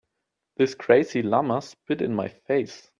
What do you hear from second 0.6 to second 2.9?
crazy llama spit in my face.